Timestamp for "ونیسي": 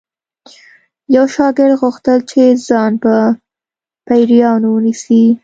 4.73-5.23